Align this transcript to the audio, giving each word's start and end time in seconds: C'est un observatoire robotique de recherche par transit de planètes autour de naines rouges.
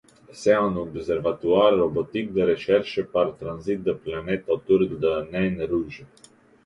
C'est 0.33 0.53
un 0.55 0.75
observatoire 0.77 1.77
robotique 1.77 2.33
de 2.33 2.41
recherche 2.41 3.03
par 3.03 3.37
transit 3.37 3.83
de 3.83 3.91
planètes 3.93 4.45
autour 4.49 4.79
de 4.79 5.27
naines 5.31 5.61
rouges. 5.69 6.07